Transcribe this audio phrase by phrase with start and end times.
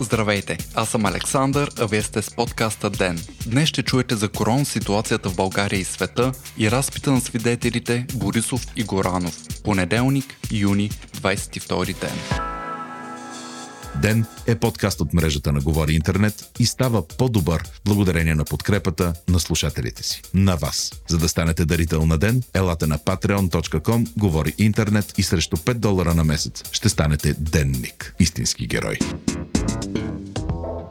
[0.00, 3.18] Здравейте, аз съм Александър, а вие сте с подкаста ДЕН.
[3.46, 8.66] Днес ще чуете за корон ситуацията в България и света и разпита на свидетелите Борисов
[8.76, 9.62] и Горанов.
[9.64, 12.55] Понеделник, юни, 22 ден.
[14.06, 19.40] Ден е подкаст от мрежата на Говори Интернет и става по-добър благодарение на подкрепата на
[19.40, 20.22] слушателите си.
[20.34, 20.92] На вас.
[21.08, 26.14] За да станете дарител на Ден, елате на patreon.com, Говори Интернет и срещу 5 долара
[26.14, 28.14] на месец ще станете денник.
[28.18, 28.98] Истински герой.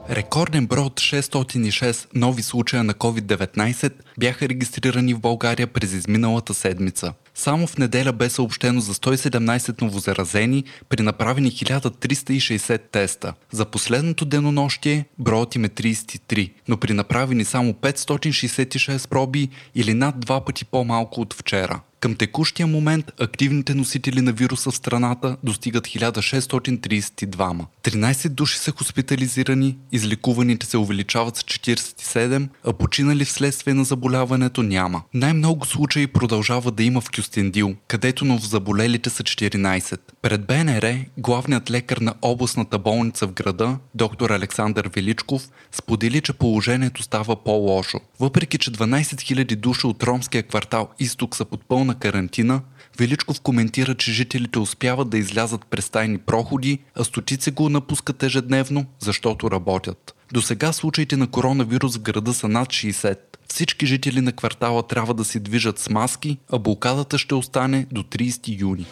[0.10, 7.14] Рекорден брой от 606 нови случая на COVID-19 бяха регистрирани в България през изминалата седмица.
[7.36, 13.34] Само в неделя бе съобщено за 117 новозаразени при направени 1360 теста.
[13.52, 20.20] За последното денонощие броят им е 33, но при направени само 566 проби или над
[20.20, 21.82] два пъти по-малко от вчера.
[22.06, 27.66] Към текущия момент активните носители на вируса в страната достигат 1632.
[27.84, 35.02] 13 души са хоспитализирани, излекуваните се увеличават с 47, а починали вследствие на заболяването няма.
[35.14, 40.00] Най-много случаи продължава да има в Кюстендил, където новозаболелите са 14.
[40.22, 47.04] Пред БНР главният лекар на областната болница в града, доктор Александър Величков, сподели, че положението
[47.04, 48.00] става по-лошо.
[48.20, 52.62] Въпреки, че 12 000 души от ромския квартал Изток са под пълна карантина,
[53.00, 58.86] Величков коментира, че жителите успяват да излязат през тайни проходи, а стотици го напускат ежедневно,
[59.00, 60.16] защото работят.
[60.34, 63.18] До сега случаите на коронавирус в града са над 60.
[63.50, 68.04] Всички жители на квартала трябва да се движат с маски, а блокадата ще остане до
[68.04, 68.86] 30 юни.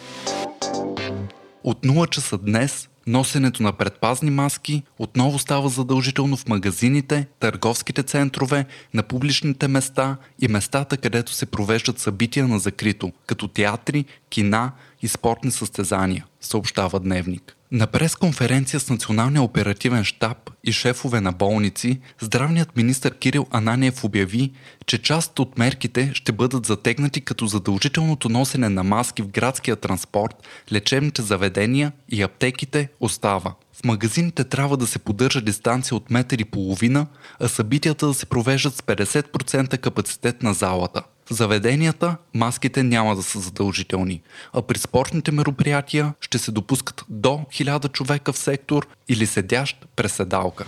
[1.64, 8.66] От 0 часа днес Носенето на предпазни маски отново става задължително в магазините, търговските центрове,
[8.94, 14.72] на публичните места и местата, където се провеждат събития на закрито, като театри, кина
[15.04, 17.56] и спортни състезания, съобщава Дневник.
[17.72, 24.52] На пресконференция с Националния оперативен штаб и шефове на болници, здравният министр Кирил Ананиев обяви,
[24.86, 30.34] че част от мерките ще бъдат затегнати като задължителното носене на маски в градския транспорт,
[30.72, 33.54] лечебните заведения и аптеките остава.
[33.72, 37.06] В магазините трябва да се поддържа дистанция от метър и половина,
[37.40, 41.02] а събитията да се провеждат с 50% капацитет на залата.
[41.30, 47.28] В заведенията маските няма да са задължителни, а при спортните мероприятия ще се допускат до
[47.28, 50.64] 1000 човека в сектор или седящ преседалка.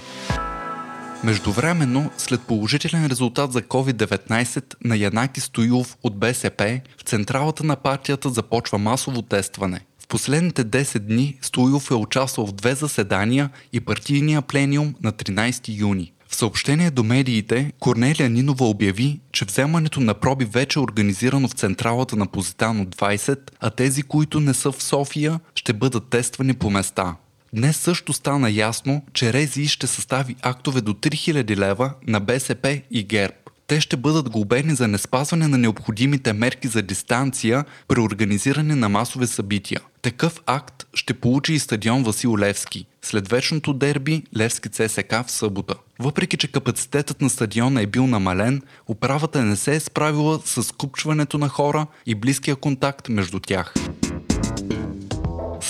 [1.25, 8.31] Междувременно, след положителен резултат за COVID-19 на Янаки Стоилов от БСП, в централата на партията
[8.31, 9.81] започва масово тестване.
[9.99, 15.79] В последните 10 дни Стоилов е участвал в две заседания и партийния плениум на 13
[15.79, 16.13] юни.
[16.37, 22.17] Съобщение до медиите, Корнелия Нинова обяви, че вземането на проби вече е организирано в централата
[22.17, 27.17] на Позитано 20, а тези, които не са в София, ще бъдат тествани по места.
[27.53, 33.05] Днес също стана ясно, че Рези ще състави актове до 3000 лева на БСП и
[33.05, 33.35] ГЕРБ.
[33.67, 39.27] Те ще бъдат глобени за неспазване на необходимите мерки за дистанция при организиране на масове
[39.27, 39.81] събития.
[40.03, 45.75] Такъв акт ще получи и стадион Васил Левски, след вечното дерби Левски ЦСК в събота.
[45.99, 51.39] Въпреки, че капацитетът на стадиона е бил намален, управата не се е справила с скупчването
[51.39, 53.75] на хора и близкия контакт между тях.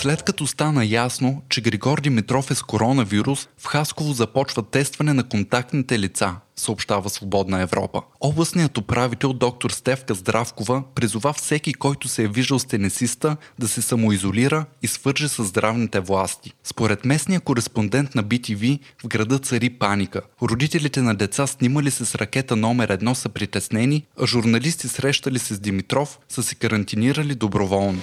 [0.00, 5.28] След като стана ясно, че Григор Димитров е с коронавирус, в Хасково започва тестване на
[5.28, 8.02] контактните лица, съобщава Свободна Европа.
[8.20, 13.82] Областният управител доктор Стевка Здравкова призова всеки, който се е виждал с тенесиста, да се
[13.82, 16.52] самоизолира и свърже с здравните власти.
[16.64, 20.20] Според местния кореспондент на BTV, в града цари паника.
[20.42, 25.54] Родителите на деца снимали се с ракета номер едно са притеснени, а журналисти срещали се
[25.54, 28.00] с Димитров са се карантинирали доброволно.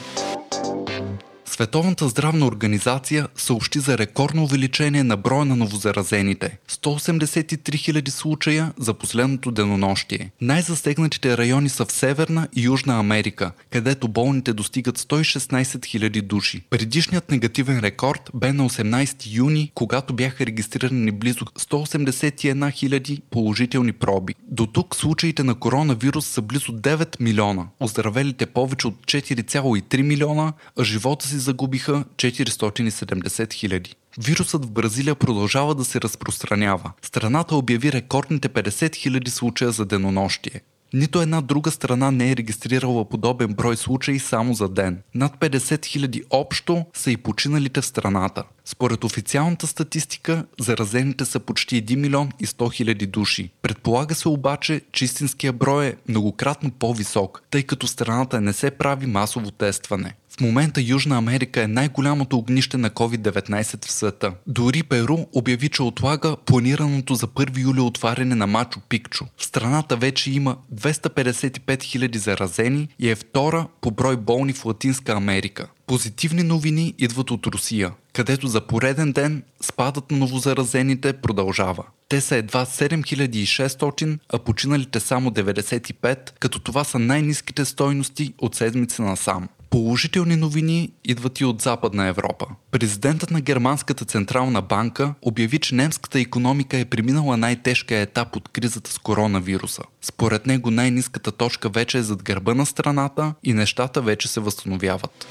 [1.54, 8.94] Световната здравна организация съобщи за рекордно увеличение на броя на новозаразените– 183 000 случая за
[8.94, 10.32] последното денонощие.
[10.42, 16.64] Най-засегнатите райони са в Северна и Южна Америка, където болните достигат 116 000 души.
[16.70, 24.36] Предишният негативен рекорд бе на 18 юни, когато бяха регистрирани близо 181 000 положителни проби.
[24.48, 30.84] До тук случаите на коронавирус са близо 9 милиона, оздравелите повече от 4,3 милиона, а
[30.84, 33.96] живота си загубиха 470 хиляди.
[34.18, 36.92] Вирусът в Бразилия продължава да се разпространява.
[37.02, 40.62] Страната обяви рекордните 50 000 случая за денонощие.
[40.94, 45.02] Нито една друга страна не е регистрирала подобен брой случаи само за ден.
[45.16, 48.44] Над 50 000 общо са и починалите в страната.
[48.66, 53.50] Според официалната статистика, заразените са почти 1 милион и 100 хиляди души.
[53.62, 59.06] Предполага се обаче, че истинския брой е многократно по-висок, тъй като страната не се прави
[59.06, 60.16] масово тестване.
[60.38, 64.34] В момента Южна Америка е най-голямото огнище на COVID-19 в света.
[64.48, 69.26] Дори Перу обяви, че отлага планираното за 1 юли отваряне на Мачо Пикчо.
[69.38, 75.12] В страната вече има 255 000 заразени и е втора по брой болни в Латинска
[75.12, 75.68] Америка.
[75.88, 81.84] Позитивни новини идват от Русия, където за пореден ден спадът на новозаразените продължава.
[82.10, 89.02] Те са едва 7600, а починалите само 95, като това са най-низките стойности от седмица
[89.02, 89.48] насам.
[89.74, 92.46] Положителни новини идват и от Западна Европа.
[92.72, 98.92] Президентът на Германската централна банка обяви, че немската економика е преминала най-тежкия етап от кризата
[98.92, 99.82] с коронавируса.
[100.02, 105.28] Според него най-низката точка вече е зад гърба на страната и нещата вече се възстановяват.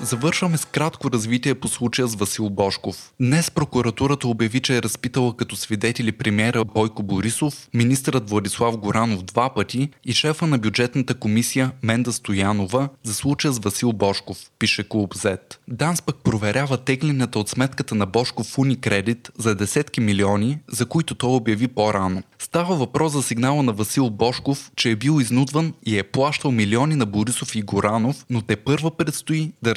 [0.00, 3.12] Завършваме с кратко развитие по случая с Васил Бошков.
[3.20, 9.54] Днес прокуратурата обяви, че е разпитала като свидетели премиера Бойко Борисов, министърът Владислав Горанов два
[9.54, 15.14] пъти и шефа на бюджетната комисия Менда Стоянова за случая с Васил Бошков, пише Клуб
[15.14, 15.38] Z.
[15.68, 21.14] Данс пък проверява теглинята от сметката на Бошков в Уникредит за десетки милиони, за които
[21.14, 22.22] той обяви по-рано.
[22.38, 26.94] Става въпрос за сигнала на Васил Бошков, че е бил изнудван и е плащал милиони
[26.94, 29.74] на Борисов и Горанов, но те първа предстои да